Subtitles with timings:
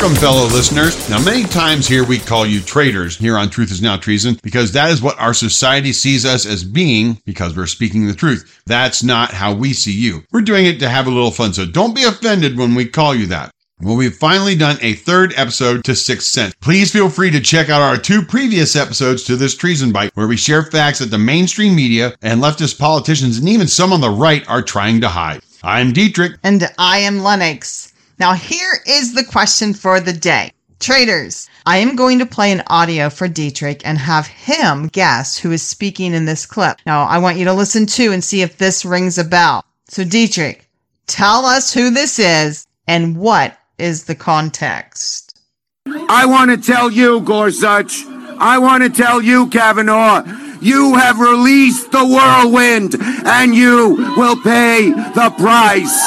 [0.00, 1.10] Welcome, fellow listeners.
[1.10, 4.70] Now, many times here we call you traitors here on Truth is Now Treason because
[4.70, 8.62] that is what our society sees us as being because we're speaking the truth.
[8.64, 10.22] That's not how we see you.
[10.30, 13.12] We're doing it to have a little fun, so don't be offended when we call
[13.12, 13.50] you that.
[13.80, 16.54] Well, we've finally done a third episode to Sixth Sense.
[16.60, 20.28] Please feel free to check out our two previous episodes to this treason bite, where
[20.28, 24.08] we share facts that the mainstream media and leftist politicians and even some on the
[24.10, 25.40] right are trying to hide.
[25.64, 26.38] I'm Dietrich.
[26.44, 27.94] And I am Lennox.
[28.18, 30.52] Now, here is the question for the day.
[30.80, 35.52] Traitors, I am going to play an audio for Dietrich and have him guess who
[35.52, 36.78] is speaking in this clip.
[36.84, 39.64] Now, I want you to listen to and see if this rings a bell.
[39.88, 40.68] So, Dietrich,
[41.06, 45.40] tell us who this is and what is the context.
[45.86, 48.04] I want to tell you, Gorsuch.
[48.40, 50.24] I want to tell you, Kavanaugh.
[50.60, 56.02] You have released the whirlwind and you will pay the price.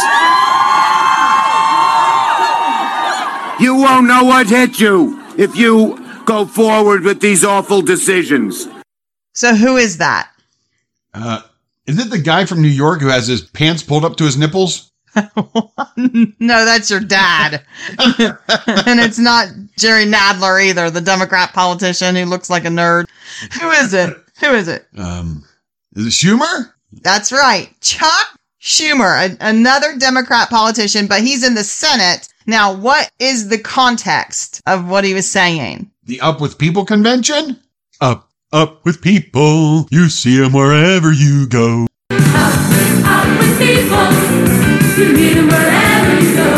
[3.62, 8.68] You won't know what hit you if you go forward with these awful decisions.
[9.34, 10.32] So, who is that?
[11.14, 11.42] Uh,
[11.86, 14.36] is it the guy from New York who has his pants pulled up to his
[14.36, 14.92] nipples?
[15.16, 17.64] no, that's your dad.
[18.00, 23.06] and it's not Jerry Nadler either, the Democrat politician who looks like a nerd.
[23.60, 24.18] Who is it?
[24.40, 24.88] Who is it?
[24.98, 25.44] Um,
[25.96, 26.72] is it Schumer?
[27.04, 27.70] That's right.
[27.82, 33.58] Chuck Schumer, a- another Democrat politician, but he's in the Senate now, what is the
[33.58, 35.92] context of what he was saying?
[36.04, 37.60] The Up with People convention?
[38.00, 39.88] Up, up with people.
[39.92, 41.88] You see them wherever you go.
[42.12, 42.20] Up,
[43.06, 44.12] up with people.
[44.98, 46.52] You meet them wherever you go.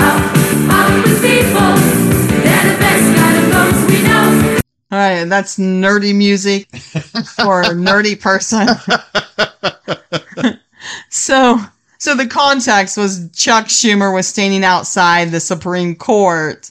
[0.00, 0.22] Up,
[0.70, 1.72] up with people.
[2.42, 4.60] They're the best kind of folks we know.
[4.92, 8.68] All right, that's nerdy music for a nerdy person.
[11.10, 11.58] so
[11.98, 16.70] so the context was Chuck Schumer was standing outside the Supreme Court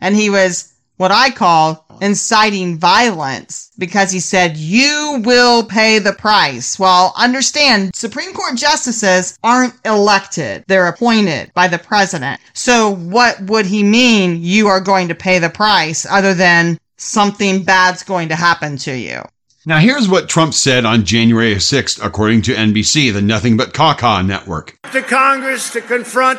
[0.00, 6.12] and he was what I call inciting violence because he said, you will pay the
[6.12, 6.78] price.
[6.78, 10.64] Well, understand Supreme Court justices aren't elected.
[10.66, 12.40] They're appointed by the president.
[12.54, 14.42] So what would he mean?
[14.42, 18.96] You are going to pay the price other than something bad's going to happen to
[18.96, 19.22] you.
[19.68, 24.24] Now, here's what Trump said on January 6th, according to NBC, the Nothing But Caca
[24.24, 24.78] network.
[24.92, 26.38] To Congress to confront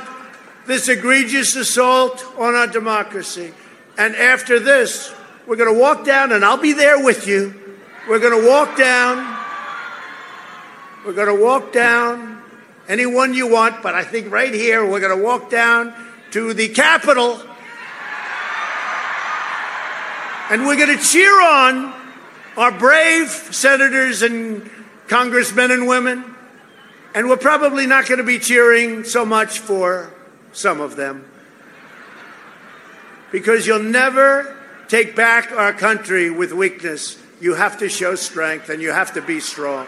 [0.66, 3.54] this egregious assault on our democracy.
[3.98, 5.14] And after this,
[5.46, 7.54] we're going to walk down, and I'll be there with you.
[8.08, 9.38] We're going to walk down.
[11.06, 12.42] We're going to walk down
[12.88, 15.94] anyone you want, but I think right here, we're going to walk down
[16.32, 17.42] to the Capitol.
[20.50, 22.07] And we're going to cheer on
[22.58, 24.70] our brave senators and
[25.08, 26.36] congressmen and women,
[27.14, 30.14] and we're probably not going to be cheering so much for
[30.54, 31.24] some of them.
[33.32, 34.58] Because you'll never
[34.88, 37.22] take back our country with weakness.
[37.40, 39.86] You have to show strength and you have to be strong.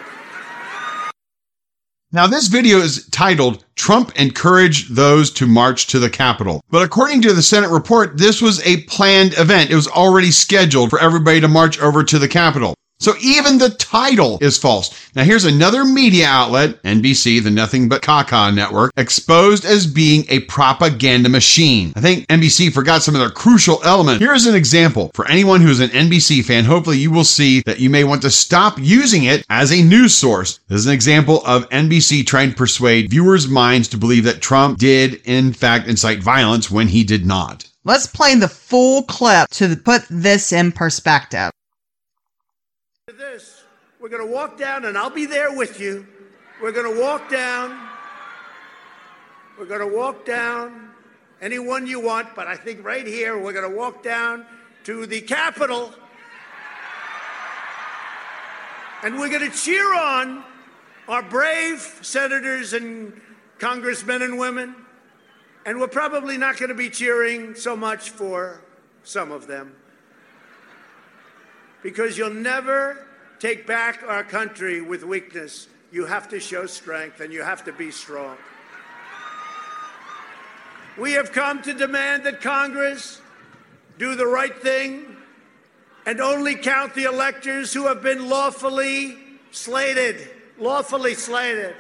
[2.12, 6.59] Now, this video is titled Trump Encouraged Those to March to the Capitol.
[6.72, 9.70] But according to the Senate report, this was a planned event.
[9.70, 12.74] It was already scheduled for everybody to march over to the Capitol.
[13.00, 15.10] So even the title is false.
[15.16, 20.42] Now here's another media outlet, NBC, the Nothing But Caca network, exposed as being a
[20.42, 21.94] propaganda machine.
[21.96, 24.22] I think NBC forgot some of their crucial elements.
[24.22, 25.12] Here's an example.
[25.14, 28.30] For anyone who's an NBC fan, hopefully you will see that you may want to
[28.30, 30.59] stop using it as a news source.
[30.68, 34.78] This is an example of NBC trying to persuade viewers' minds to believe that Trump
[34.78, 37.66] did in fact incite violence when he did not.
[37.86, 41.52] Let's play the full clip to put this in perspective.
[43.18, 43.64] This,
[44.00, 46.06] we're going to walk down, and I'll be there with you.
[46.61, 47.90] We're going to walk down.
[49.58, 50.91] We're going to walk down
[51.41, 54.46] anyone you want, but I think right here we're going to walk down
[54.84, 55.91] to the Capitol.
[59.02, 60.44] And we're going to cheer on
[61.08, 63.20] our brave senators and
[63.58, 64.76] congressmen and women.
[65.66, 68.61] And we're probably not going to be cheering so much for
[69.03, 69.78] some of them
[71.84, 73.05] because you'll never
[73.40, 75.67] take back our country with weakness.
[75.91, 78.37] You have to show strength and you have to be strong.
[80.97, 83.22] We have come to demand that Congress
[83.97, 85.16] do the right thing
[86.05, 89.17] and only count the electors who have been lawfully
[89.52, 90.29] slated.
[90.58, 91.75] Lawfully slated.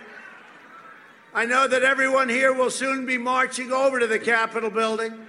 [1.33, 5.27] I know that everyone here will soon be marching over to the Capitol building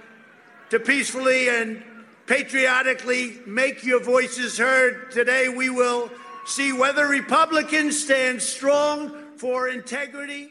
[0.69, 1.83] to peacefully and
[2.31, 5.11] patriotically make your voices heard.
[5.11, 6.09] Today we will
[6.45, 10.47] see whether Republicans stand strong for integrity.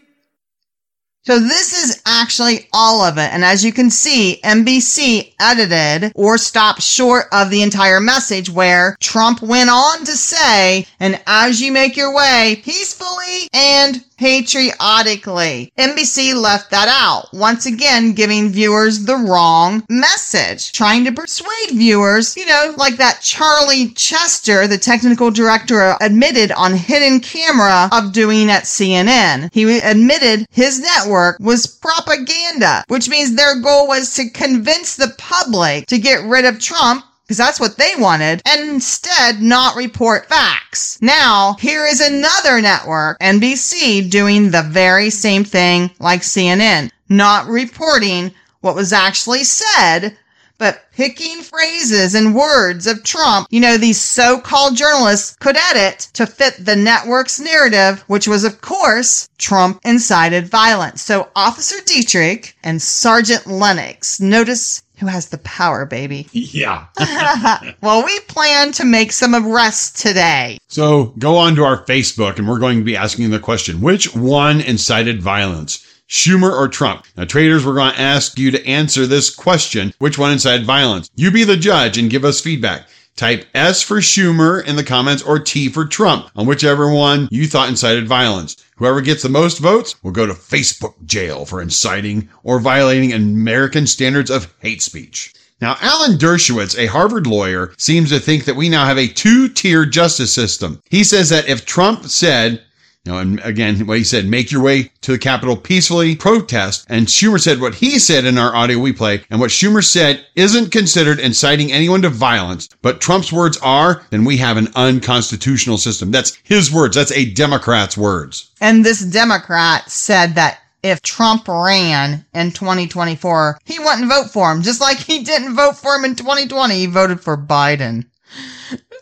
[1.23, 3.33] So this is actually all of it.
[3.33, 8.97] And as you can see, NBC edited or stopped short of the entire message where
[9.01, 15.73] Trump went on to say, and as you make your way peacefully and patriotically.
[15.79, 22.37] NBC left that out, once again giving viewers the wrong message, trying to persuade viewers,
[22.37, 28.51] you know, like that Charlie Chester, the technical director, admitted on hidden camera of doing
[28.51, 29.49] at CNN.
[29.55, 35.87] He admitted his network was propaganda, which means their goal was to convince the public
[35.87, 41.01] to get rid of Trump because that's what they wanted, and instead not report facts.
[41.01, 48.35] Now, here is another network, NBC, doing the very same thing like CNN, not reporting
[48.63, 50.19] what was actually said,
[50.59, 56.27] but picking phrases and words of Trump, you know, these so-called journalists could edit to
[56.27, 61.01] fit the network's narrative, which was, of course, Trump incited violence.
[61.01, 66.29] So Officer Dietrich and Sergeant Lennox, notice who has the power, baby.
[66.51, 66.87] Yeah.
[67.83, 70.59] well, we plan to make some arrests today.
[70.69, 74.15] So go on to our Facebook and we're going to be asking the question, which
[74.17, 75.87] one incited violence?
[76.09, 77.07] Schumer or Trump?
[77.17, 79.95] Now, traitors, we're going to ask you to answer this question.
[79.99, 81.09] Which one incited violence?
[81.15, 82.89] You be the judge and give us feedback.
[83.21, 87.47] Type S for Schumer in the comments or T for Trump on whichever one you
[87.47, 88.57] thought incited violence.
[88.77, 93.87] Whoever gets the most votes will go to Facebook jail for inciting or violating American
[93.87, 95.35] standards of hate speech.
[95.61, 99.85] Now, Alan Dershowitz, a Harvard lawyer, seems to think that we now have a two-tier
[99.85, 100.81] justice system.
[100.89, 102.63] He says that if Trump said,
[103.07, 106.87] know, and again, what he said, make your way to the Capitol peacefully, protest.
[106.89, 109.23] And Schumer said what he said in our audio we play.
[109.31, 114.25] And what Schumer said isn't considered inciting anyone to violence, but Trump's words are, then
[114.25, 116.11] we have an unconstitutional system.
[116.11, 116.95] That's his words.
[116.95, 118.51] That's a Democrat's words.
[118.61, 124.63] And this Democrat said that if Trump ran in 2024, he wouldn't vote for him,
[124.63, 126.75] just like he didn't vote for him in 2020.
[126.75, 128.07] He voted for Biden.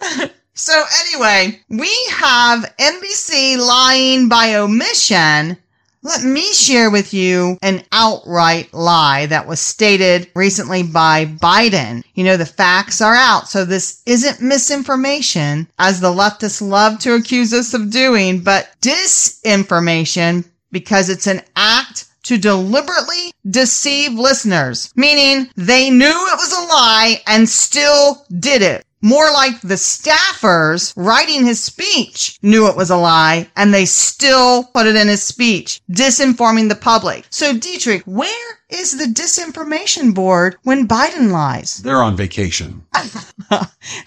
[0.59, 5.57] So anyway, we have NBC lying by omission.
[6.03, 12.03] Let me share with you an outright lie that was stated recently by Biden.
[12.15, 13.49] You know, the facts are out.
[13.49, 20.45] So this isn't misinformation as the leftists love to accuse us of doing, but disinformation
[20.73, 27.23] because it's an act to deliberately deceive listeners, meaning they knew it was a lie
[27.29, 28.85] and still did it.
[29.00, 34.65] More like the staffers writing his speech knew it was a lie and they still
[34.65, 37.27] put it in his speech, disinforming the public.
[37.31, 41.77] So Dietrich, where is the disinformation board when Biden lies?
[41.77, 42.83] They're on vacation.
[43.50, 43.61] They've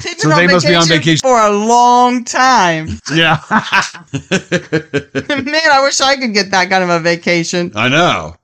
[0.03, 1.21] been So they must be on vacation.
[1.21, 2.99] for a long time.
[3.13, 3.39] Yeah.
[3.51, 3.61] Man,
[5.71, 7.71] I wish I could get that kind of a vacation.
[7.75, 8.35] I know.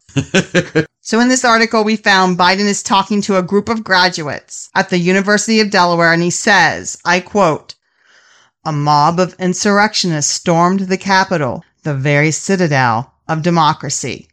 [1.07, 4.89] So in this article, we found Biden is talking to a group of graduates at
[4.89, 7.75] the University of Delaware, and he says, I quote,
[8.65, 14.27] a mob of insurrectionists stormed the Capitol, the very citadel of democracy.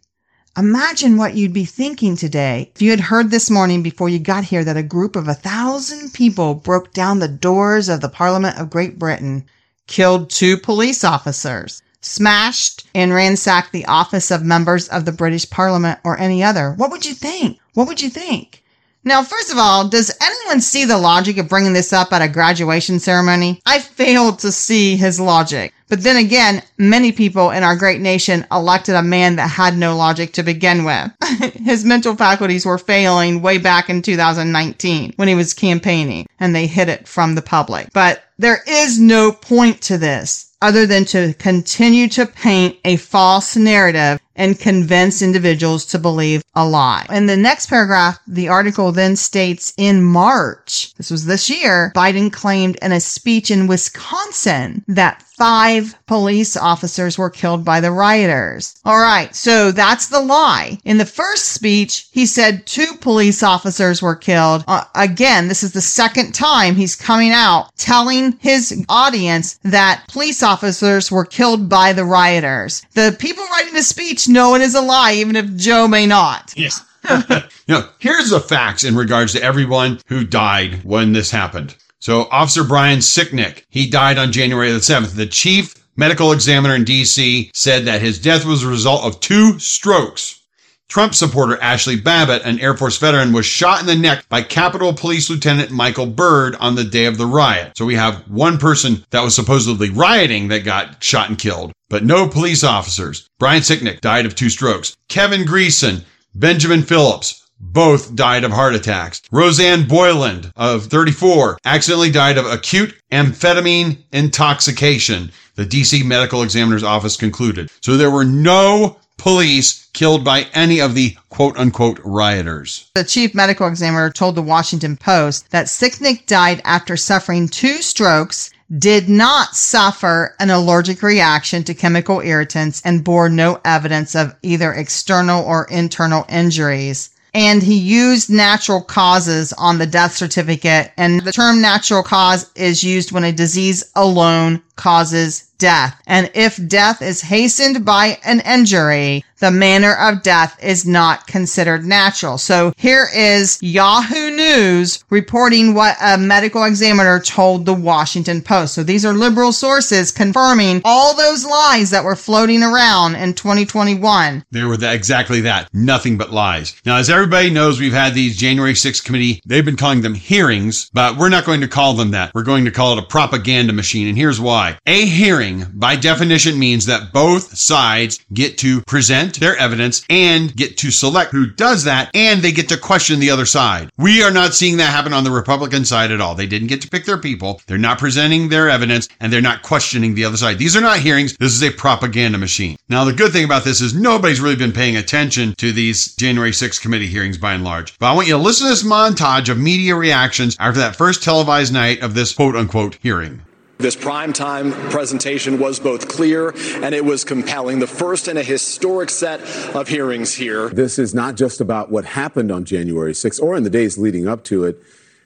[0.59, 4.43] Imagine what you'd be thinking today if you had heard this morning before you got
[4.43, 8.59] here that a group of a thousand people broke down the doors of the Parliament
[8.59, 9.47] of Great Britain,
[9.87, 15.99] killed two police officers, smashed and ransacked the office of members of the British Parliament
[16.05, 16.73] or any other.
[16.73, 17.59] What would you think?
[17.75, 18.63] What would you think?
[19.07, 22.29] Now, first of all, does anyone see the logic of bringing this up at a
[22.29, 23.61] graduation ceremony?
[23.67, 25.75] I failed to see his logic.
[25.89, 29.95] But then again, many people in our great nation elected a man that had no
[29.95, 31.13] logic to begin with.
[31.63, 36.67] his mental faculties were failing way back in 2019 when he was campaigning and they
[36.67, 37.91] hid it from the public.
[37.93, 43.55] But there is no point to this other than to continue to paint a false
[43.55, 47.07] narrative and convince individuals to believe a lie.
[47.11, 52.33] In the next paragraph, the article then states in March, this was this year, Biden
[52.33, 58.81] claimed in a speech in Wisconsin that five police officers were killed by the rioters.
[58.85, 59.35] All right.
[59.35, 60.79] So that's the lie.
[60.85, 64.65] In the first speech, he said two police officers were killed.
[64.69, 70.43] Uh, again, this is the second time he's coming out telling his audience that police
[70.43, 72.83] officers were killed by the rioters.
[72.95, 76.53] The people writing the speech know it is a lie, even if Joe may not.
[76.57, 76.85] Yes.
[77.29, 81.77] you know, here's the facts in regards to everyone who died when this happened.
[81.99, 85.15] So, Officer Brian Sicknick, he died on January the 7th.
[85.15, 89.59] The chief medical examiner in DC said that his death was a result of two
[89.59, 90.41] strokes.
[90.89, 94.93] Trump supporter Ashli Babbitt, an Air Force veteran, was shot in the neck by Capitol
[94.93, 97.77] Police Lieutenant Michael Byrd on the day of the riot.
[97.77, 102.05] So we have one person that was supposedly rioting that got shot and killed, but
[102.05, 103.29] no police officers.
[103.39, 104.97] Brian Sicknick died of two strokes.
[105.09, 109.23] Kevin Greeson, Benjamin Phillips, both died of heart attacks.
[109.33, 115.31] Rosanne Boyland of 34 accidentally died of acute amphetamine intoxication.
[115.55, 117.71] The DC Medical Examiner's Office concluded.
[117.81, 122.91] So there were no police killed by any of the quote unquote rioters.
[122.95, 128.51] The chief medical examiner told the Washington Post that Sicknick died after suffering two strokes,
[128.79, 134.73] did not suffer an allergic reaction to chemical irritants, and bore no evidence of either
[134.73, 140.93] external or internal injuries and he used natural causes on the death certificate.
[140.97, 146.01] And the term natural cause is used when a disease alone causes death.
[146.07, 151.85] And if death is hastened by an injury, the manner of death is not considered
[151.85, 152.39] natural.
[152.39, 158.75] So here is Yahoo News reporting what a medical examiner told the Washington Post.
[158.75, 164.45] So these are liberal sources confirming all those lies that were floating around in 2021.
[164.51, 165.69] They were exactly that.
[165.73, 166.75] Nothing but lies.
[166.85, 169.41] Now, as everybody knows, we've had these January 6th committee.
[169.47, 172.35] They've been calling them hearings, but we're not going to call them that.
[172.35, 174.09] We're going to call it a propaganda machine.
[174.09, 174.79] And here's why.
[174.87, 180.77] A hearing, by definition, means that both sides get to present their evidence and get
[180.79, 183.91] to select who does that, and they get to question the other side.
[183.97, 186.35] We are not seeing that happen on the Republican side at all.
[186.35, 187.61] They didn't get to pick their people.
[187.67, 190.59] They're not presenting their evidence, and they're not questioning the other side.
[190.59, 191.37] These are not hearings.
[191.37, 192.77] This is a propaganda machine.
[192.89, 196.51] Now, the good thing about this is nobody's really been paying attention to these January
[196.51, 197.99] 6th committee hearings by and large.
[197.99, 201.23] But I want you to listen to this montage of media reactions after that first
[201.23, 203.43] televised night of this quote unquote hearing.
[203.79, 207.81] This primetime presentation was both clear and it was compelling.
[207.81, 209.41] The first in a historic set
[209.75, 210.69] of hearings here.
[210.69, 214.29] This is not just about what happened on January 6th or in the days leading
[214.29, 214.81] up to it.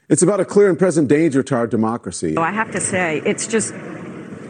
[0.09, 2.37] It's about a clear and present danger to our democracy.
[2.39, 3.75] I have to say, it's just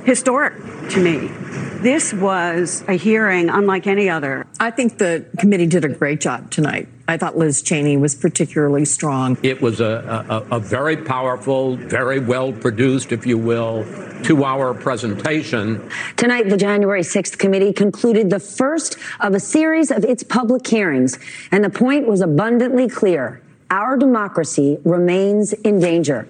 [0.04, 0.54] historic
[0.90, 1.67] to me.
[1.80, 4.48] This was a hearing unlike any other.
[4.58, 6.88] I think the committee did a great job tonight.
[7.06, 9.38] I thought Liz Cheney was particularly strong.
[9.44, 13.86] It was a, a, a very powerful, very well produced, if you will,
[14.24, 15.88] two hour presentation.
[16.16, 21.16] Tonight, the January 6th committee concluded the first of a series of its public hearings,
[21.52, 23.40] and the point was abundantly clear.
[23.70, 26.28] Our democracy remains in danger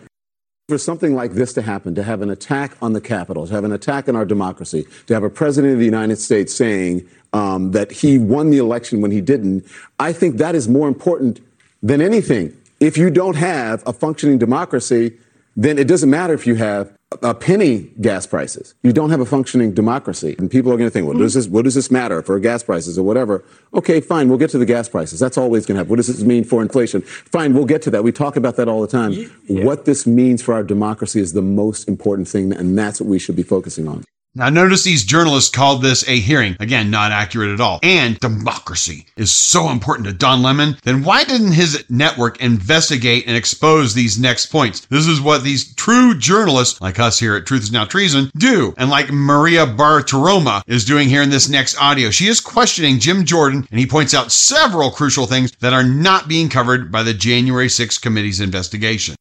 [0.69, 3.65] for something like this to happen, to have an attack on the Capitol, to have
[3.65, 7.73] an attack on our democracy, to have a president of the United States saying um,
[7.73, 9.65] that he won the election when he didn't,
[9.99, 11.41] I think that is more important
[11.83, 12.55] than anything.
[12.81, 15.17] If you don't have a functioning democracy,
[15.57, 18.75] then it doesn't matter if you have a penny gas prices.
[18.83, 20.37] You don't have a functioning democracy.
[20.39, 22.63] And people are going to think, well, does this, what does this matter for gas
[22.63, 23.45] prices or whatever?
[23.73, 25.19] Okay, fine, we'll get to the gas prices.
[25.19, 25.91] That's always going to happen.
[25.91, 27.01] What does this mean for inflation?
[27.01, 28.05] Fine, we'll get to that.
[28.05, 29.13] We talk about that all the time.
[29.13, 29.65] Yeah.
[29.65, 33.19] What this means for our democracy is the most important thing, and that's what we
[33.19, 34.05] should be focusing on.
[34.35, 36.57] Now, notice these journalists called this a hearing.
[36.61, 37.81] Again, not accurate at all.
[37.83, 40.77] And democracy is so important to Don Lemon.
[40.85, 44.87] Then why didn't his network investigate and expose these next points?
[44.87, 48.75] This is what these true journalists, like us here at Truth is Now Treason, do.
[48.77, 52.11] And like Maria Bartiromo is doing here in this next audio.
[52.11, 56.29] She is questioning Jim Jordan, and he points out several crucial things that are not
[56.29, 59.17] being covered by the January 6th committee's investigation.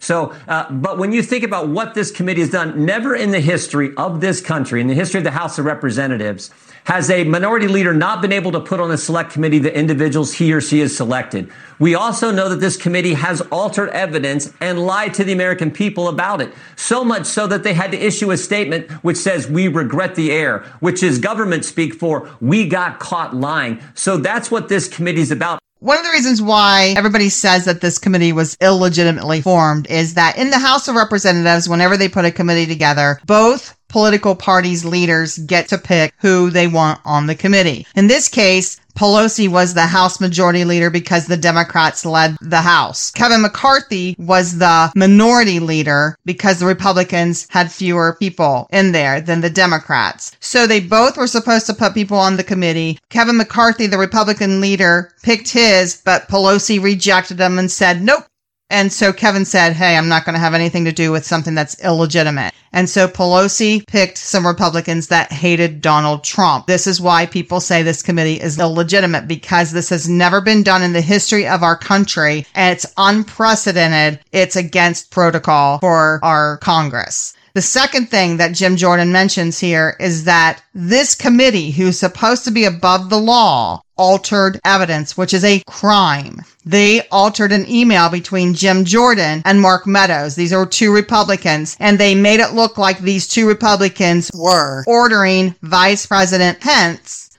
[0.00, 3.40] So, uh, but when you think about what this committee has done, never in the
[3.40, 6.50] history of this country, in the history of the House of Representatives,
[6.84, 10.32] has a minority leader not been able to put on a select committee the individuals
[10.32, 11.50] he or she has selected.
[11.78, 16.08] We also know that this committee has altered evidence and lied to the American people
[16.08, 16.52] about it.
[16.76, 20.32] So much so that they had to issue a statement which says, we regret the
[20.32, 23.80] error, which is government speak for, we got caught lying.
[23.94, 25.60] So that's what this committee is about.
[25.80, 30.36] One of the reasons why everybody says that this committee was illegitimately formed is that
[30.36, 35.38] in the House of Representatives, whenever they put a committee together, both political parties' leaders
[35.38, 37.86] get to pick who they want on the committee.
[37.94, 43.10] In this case, Pelosi was the House Majority Leader because the Democrats led the House.
[43.12, 49.40] Kevin McCarthy was the Minority Leader because the Republicans had fewer people in there than
[49.40, 50.32] the Democrats.
[50.40, 52.98] So they both were supposed to put people on the committee.
[53.08, 58.24] Kevin McCarthy, the Republican leader, picked his, but Pelosi rejected him and said, nope,
[58.70, 61.54] and so Kevin said, Hey, I'm not going to have anything to do with something
[61.54, 62.54] that's illegitimate.
[62.72, 66.66] And so Pelosi picked some Republicans that hated Donald Trump.
[66.66, 70.82] This is why people say this committee is illegitimate because this has never been done
[70.82, 74.20] in the history of our country and it's unprecedented.
[74.30, 77.34] It's against protocol for our Congress.
[77.52, 82.52] The second thing that Jim Jordan mentions here is that this committee, who's supposed to
[82.52, 86.40] be above the law, altered evidence, which is a crime.
[86.64, 90.34] They altered an email between Jim Jordan and Mark Meadows.
[90.34, 95.54] These are two Republicans, and they made it look like these two Republicans were ordering
[95.60, 97.29] Vice President Pence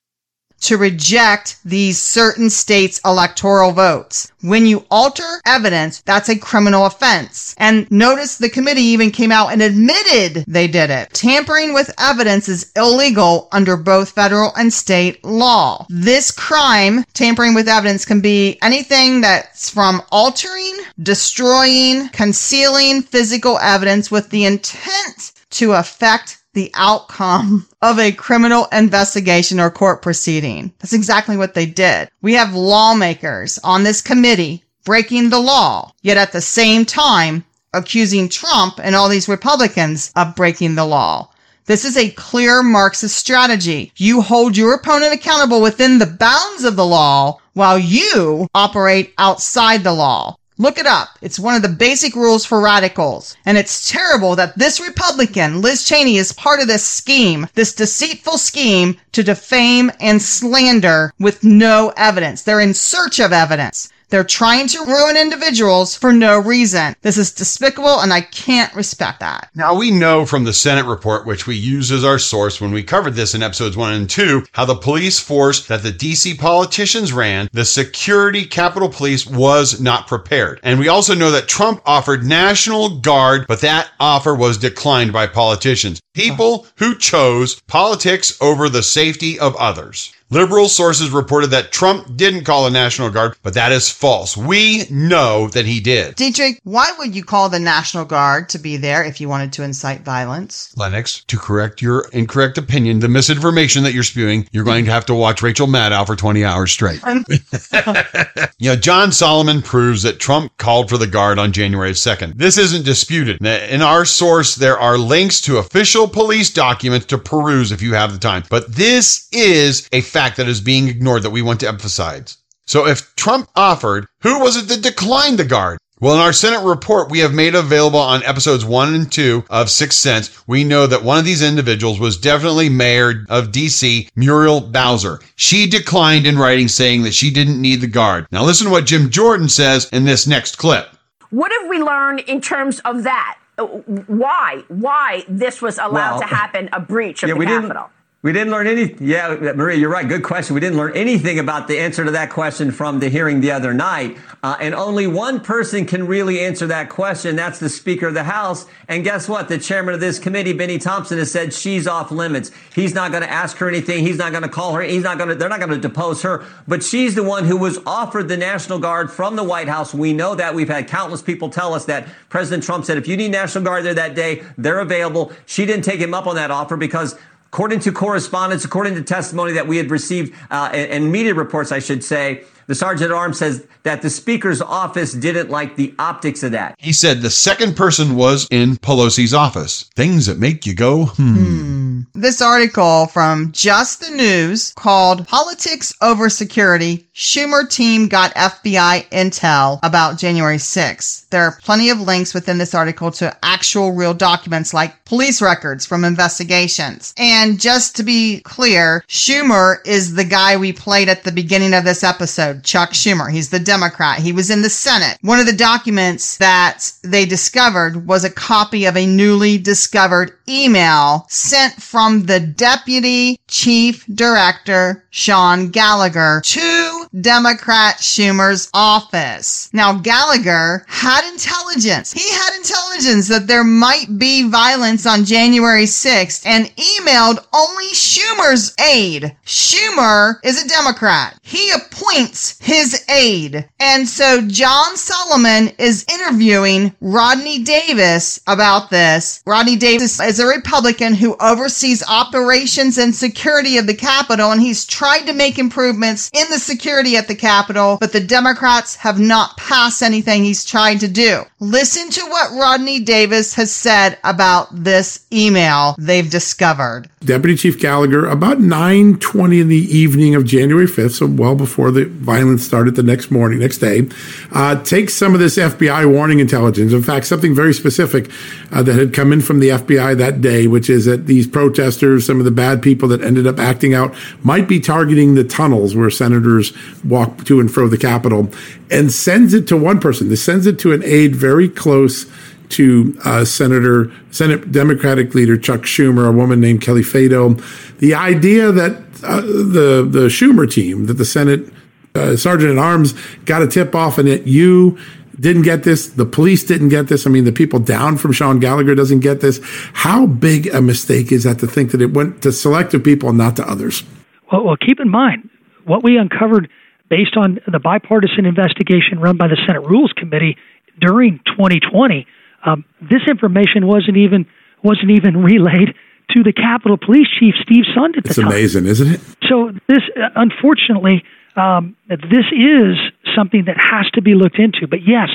[0.61, 4.31] to reject these certain states' electoral votes.
[4.41, 7.55] When you alter evidence, that's a criminal offense.
[7.57, 11.13] And notice the committee even came out and admitted they did it.
[11.13, 15.85] Tampering with evidence is illegal under both federal and state law.
[15.89, 24.09] This crime, tampering with evidence, can be anything that's from altering, destroying, concealing physical evidence
[24.09, 30.73] with the intent to affect the outcome of a criminal investigation or court proceeding.
[30.79, 32.09] That's exactly what they did.
[32.21, 38.27] We have lawmakers on this committee breaking the law, yet at the same time accusing
[38.27, 41.29] Trump and all these Republicans of breaking the law.
[41.65, 43.93] This is a clear Marxist strategy.
[43.95, 49.83] You hold your opponent accountable within the bounds of the law while you operate outside
[49.83, 50.35] the law.
[50.57, 51.17] Look it up.
[51.21, 53.35] It's one of the basic rules for radicals.
[53.45, 58.37] And it's terrible that this Republican, Liz Cheney, is part of this scheme, this deceitful
[58.37, 62.43] scheme to defame and slander with no evidence.
[62.43, 63.89] They're in search of evidence.
[64.11, 66.95] They're trying to ruin individuals for no reason.
[67.01, 69.49] This is despicable and I can't respect that.
[69.55, 72.83] Now, we know from the Senate report, which we use as our source when we
[72.83, 77.13] covered this in episodes one and two, how the police force that the DC politicians
[77.13, 80.59] ran, the security Capitol Police was not prepared.
[80.61, 85.27] And we also know that Trump offered National Guard, but that offer was declined by
[85.27, 86.01] politicians.
[86.13, 90.11] People who chose politics over the safety of others.
[90.33, 94.37] Liberal sources reported that Trump didn't call the National Guard, but that is false.
[94.37, 96.15] We know that he did.
[96.15, 99.63] Dietrich, why would you call the National Guard to be there if you wanted to
[99.63, 100.73] incite violence?
[100.77, 105.05] Lennox, to correct your incorrect opinion, the misinformation that you're spewing, you're going to have
[105.07, 107.01] to watch Rachel Maddow for 20 hours straight.
[108.57, 112.35] you know, John Solomon proves that Trump called for the Guard on January 2nd.
[112.35, 113.45] This isn't disputed.
[113.45, 118.13] In our source, there are links to official police documents to peruse if you have
[118.13, 118.45] the time.
[118.49, 122.37] But this is a fact fact that is being ignored that we want to emphasize.
[122.67, 125.79] So if Trump offered, who was it that declined the guard?
[125.99, 129.71] Well, in our Senate report we have made available on episodes one and two of
[129.71, 134.61] Sixth Sense, we know that one of these individuals was definitely Mayor of DC, Muriel
[134.61, 135.19] Bowser.
[135.37, 138.27] She declined in writing saying that she didn't need the guard.
[138.31, 140.87] Now listen to what Jim Jordan says in this next clip.
[141.31, 143.39] What have we learned in terms of that?
[143.57, 144.63] Why?
[144.67, 147.89] Why this was allowed well, to happen, a breach of yeah, the Capitol?
[148.23, 148.95] We didn't learn any.
[148.99, 150.07] Yeah, Maria, you're right.
[150.07, 150.53] Good question.
[150.53, 153.73] We didn't learn anything about the answer to that question from the hearing the other
[153.73, 154.15] night.
[154.43, 157.35] Uh, and only one person can really answer that question.
[157.35, 158.67] That's the Speaker of the House.
[158.87, 159.47] And guess what?
[159.47, 162.51] The chairman of this committee, Bennie Thompson, has said she's off limits.
[162.75, 164.05] He's not going to ask her anything.
[164.05, 164.83] He's not going to call her.
[164.83, 165.35] He's not going to.
[165.35, 166.45] They're not going to depose her.
[166.67, 169.95] But she's the one who was offered the National Guard from the White House.
[169.95, 170.53] We know that.
[170.53, 173.83] We've had countless people tell us that President Trump said if you need National Guard
[173.83, 175.33] there that day, they're available.
[175.47, 177.17] She didn't take him up on that offer because
[177.53, 181.73] According to correspondence, according to testimony that we had received uh, and, and media reports,
[181.73, 185.93] I should say, the sergeant at arms says that the speaker's office didn't like the
[185.99, 186.75] optics of that.
[186.77, 189.89] He said the second person was in Pelosi's office.
[189.95, 191.35] Things that make you go, hmm.
[191.35, 191.81] hmm.
[192.13, 199.79] This article from Just the News called Politics Over Security Schumer team got FBI intel
[199.83, 201.29] about January 6th.
[201.29, 205.85] There are plenty of links within this article to actual real documents like police records
[205.85, 207.13] from investigations.
[207.17, 211.83] And just to be clear, Schumer is the guy we played at the beginning of
[211.83, 213.31] this episode, Chuck Schumer.
[213.31, 214.19] He's the Democrat.
[214.19, 215.17] He was in the Senate.
[215.21, 221.25] One of the documents that they discovered was a copy of a newly discovered email
[221.29, 229.69] sent from the deputy chief director, Sean Gallagher, to Democrat Schumer's office.
[229.73, 232.13] Now, Gallagher had intelligence.
[232.13, 238.73] He had intelligence that there might be violence on January 6th and emailed only Schumer's
[238.79, 239.35] aide.
[239.45, 241.37] Schumer is a Democrat.
[241.43, 243.67] He appoints his aide.
[243.79, 249.41] And so John Solomon is interviewing Rodney Davis about this.
[249.45, 254.85] Rodney Davis is a Republican who oversees operations and security of the Capitol, and he's
[254.85, 259.19] tried to make improvements in the security security at the Capitol, but the Democrats have
[259.19, 261.43] not passed anything he's tried to do.
[261.59, 267.07] Listen to what Rodney Davis has said about this email they've discovered.
[267.23, 272.05] Deputy Chief Gallagher, about 9:20 in the evening of January 5th, so well before the
[272.31, 274.07] violence started the next morning, next day,
[274.53, 276.93] uh, takes some of this FBI warning intelligence.
[276.93, 278.31] In fact, something very specific
[278.71, 282.25] uh, that had come in from the FBI that day, which is that these protesters,
[282.25, 285.93] some of the bad people that ended up acting out, might be targeting the tunnels
[285.93, 286.71] where senators
[287.03, 288.49] walk to and fro the Capitol,
[288.89, 290.29] and sends it to one person.
[290.29, 292.31] This sends it to an aide very close
[292.69, 297.61] to uh, Senator, Senate Democratic leader Chuck Schumer, a woman named Kelly Fado.
[297.99, 301.71] The idea that uh, the the Schumer team, that the Senate
[302.15, 303.13] uh, sergeant at arms
[303.45, 304.97] got a tip off, and that you
[305.39, 307.25] didn't get this, the police didn't get this.
[307.25, 309.59] I mean, the people down from Sean Gallagher doesn't get this.
[309.93, 313.37] How big a mistake is that to think that it went to selective people and
[313.37, 314.03] not to others?
[314.51, 315.49] Well, well keep in mind
[315.85, 316.69] what we uncovered
[317.09, 320.57] based on the bipartisan investigation run by the Senate Rules Committee
[320.99, 322.27] during 2020
[322.63, 324.45] um, this information wasn't even
[324.83, 325.95] wasn't even relayed
[326.31, 328.47] to the Capitol Police Chief Steve Sund at the it's time.
[328.47, 329.21] amazing, isn't it?
[329.49, 331.23] So this, uh, unfortunately,
[331.55, 332.97] um, this is
[333.35, 334.87] something that has to be looked into.
[334.87, 335.29] But yes,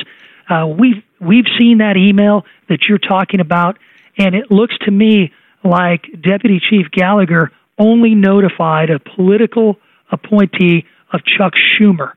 [0.49, 3.77] uh, we've we've seen that email that you're talking about,
[4.17, 5.31] and it looks to me
[5.63, 9.77] like Deputy Chief Gallagher only notified a political
[10.11, 12.13] appointee of Chuck Schumer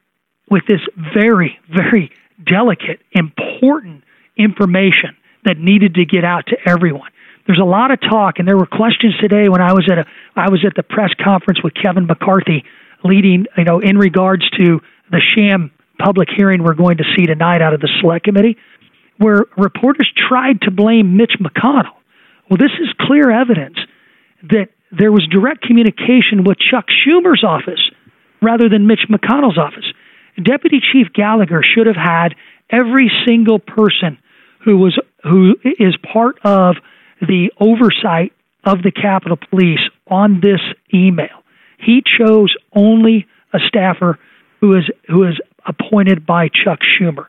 [0.51, 0.81] with this
[1.15, 2.11] very, very
[2.45, 4.05] delicate, important
[4.37, 7.11] information that needed to get out to everyone.
[7.47, 10.05] There's a lot of talk, and there were questions today when I was at a
[10.37, 12.65] I was at the press conference with Kevin McCarthy,
[13.05, 17.63] leading you know in regards to the sham public hearing we're going to see tonight
[17.63, 18.57] out of the select committee,
[19.19, 21.97] where reporters tried to blame Mitch McConnell.
[22.49, 23.77] Well, this is clear evidence
[24.43, 27.81] that there was direct communication with Chuck Schumer's office
[28.43, 29.85] rather than Mitch McConnell's office.
[30.43, 32.35] Deputy Chief Gallagher should have had
[32.71, 34.19] every single person
[34.65, 36.77] who was who is part of
[37.21, 38.33] the oversight
[38.65, 40.61] of the Capitol Police on this
[40.95, 41.40] email.
[41.81, 44.19] He chose only a staffer
[44.61, 47.27] who is who is appointed by Chuck Schumer.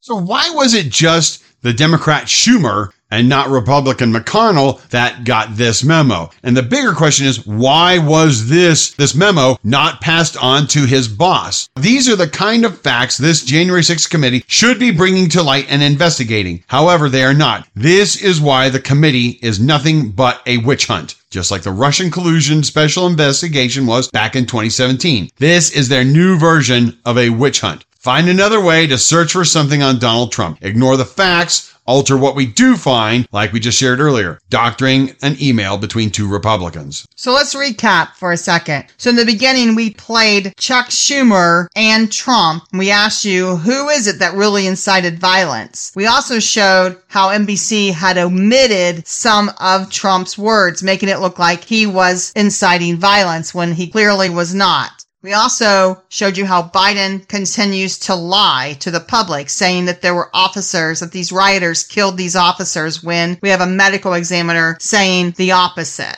[0.00, 5.84] So why was it just the Democrat Schumer and not Republican McConnell that got this
[5.84, 6.30] memo.
[6.42, 11.08] And the bigger question is, why was this, this memo not passed on to his
[11.08, 11.68] boss?
[11.76, 15.66] These are the kind of facts this January 6th committee should be bringing to light
[15.68, 16.64] and investigating.
[16.68, 17.68] However, they are not.
[17.74, 22.10] This is why the committee is nothing but a witch hunt just like the Russian
[22.10, 25.30] collusion special investigation was back in 2017.
[25.36, 27.84] This is their new version of a witch hunt.
[27.98, 30.58] Find another way to search for something on Donald Trump.
[30.62, 35.34] Ignore the facts alter what we do find, like we just shared earlier, doctoring an
[35.40, 37.06] email between two Republicans.
[37.16, 38.84] So let's recap for a second.
[38.98, 42.64] So in the beginning, we played Chuck Schumer and Trump.
[42.70, 45.90] And We asked you, who is it that really incited violence?
[45.96, 51.64] We also showed how NBC had omitted some of Trump's words, making it look like
[51.64, 54.97] he was inciting violence when he clearly was not.
[55.28, 60.14] We also showed you how Biden continues to lie to the public, saying that there
[60.14, 65.32] were officers, that these rioters killed these officers when we have a medical examiner saying
[65.32, 66.16] the opposite.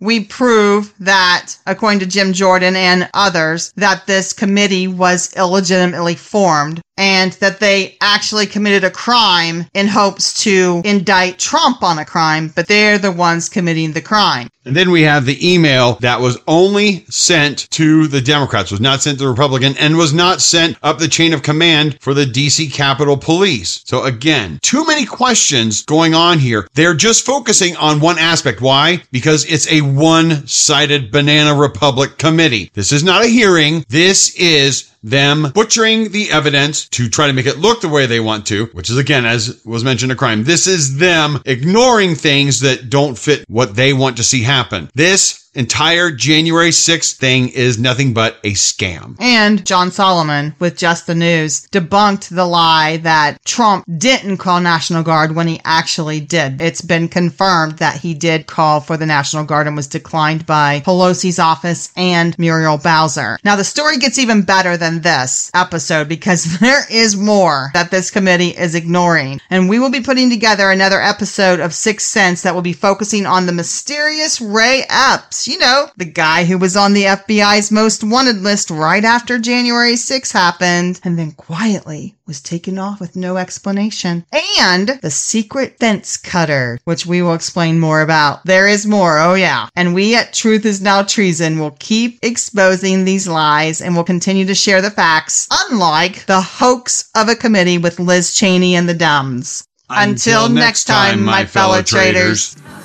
[0.00, 6.80] We prove that, according to Jim Jordan and others, that this committee was illegitimately formed
[6.96, 12.52] and that they actually committed a crime in hopes to indict Trump on a crime,
[12.54, 14.48] but they're the ones committing the crime.
[14.64, 19.00] And then we have the email that was only sent to the Democrats, was not
[19.00, 22.24] sent to the Republican, and was not sent up the chain of command for the
[22.24, 23.82] DC Capitol Police.
[23.86, 26.66] So again, too many questions going on here.
[26.74, 28.60] They're just focusing on one aspect.
[28.60, 29.04] Why?
[29.12, 32.72] Because it's a one-sided banana republic committee.
[32.74, 33.84] This is not a hearing.
[33.88, 38.20] This is them butchering the evidence to try to make it look the way they
[38.20, 40.44] want to, which is again, as was mentioned, a crime.
[40.44, 44.90] This is them ignoring things that don't fit what they want to see happen.
[44.94, 49.16] This entire January 6th thing is nothing but a scam.
[49.18, 55.02] And John Solomon with Just the News debunked the lie that Trump didn't call National
[55.02, 56.60] Guard when he actually did.
[56.60, 60.80] It's been confirmed that he did call for the National Guard and was declined by
[60.80, 63.38] Pelosi's office and Muriel Bowser.
[63.42, 68.10] Now the story gets even better than this episode because there is more that this
[68.10, 69.40] committee is ignoring.
[69.48, 73.24] And we will be putting together another episode of Sixth Sense that will be focusing
[73.24, 77.70] on the mysterious Ray Epps Yes, you know, the guy who was on the FBI's
[77.70, 83.14] most wanted list right after January 6 happened and then quietly was taken off with
[83.14, 84.24] no explanation.
[84.58, 88.44] And the secret fence cutter, which we will explain more about.
[88.44, 89.68] There is more, oh yeah.
[89.76, 94.46] And we at Truth is Now Treason will keep exposing these lies and will continue
[94.46, 98.94] to share the facts, unlike the hoax of a committee with Liz Cheney and the
[98.94, 99.64] Dumbs.
[99.88, 102.54] Until, Until next time, my fellow, fellow traitors.
[102.54, 102.75] traitors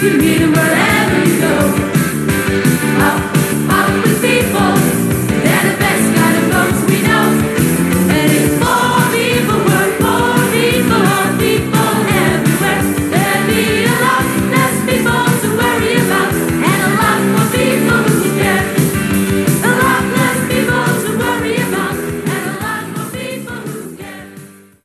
[0.00, 0.99] see me tomorrow.